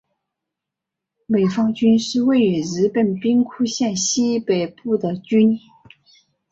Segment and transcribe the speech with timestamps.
[1.27, 5.59] 美方郡是位于日本兵库县西北部的郡。